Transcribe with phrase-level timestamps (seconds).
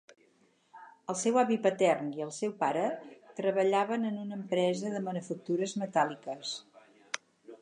[1.13, 2.87] El seu avi patern i el seu pare
[3.43, 6.61] treballaven en una empresa de manufactures metàl·liques.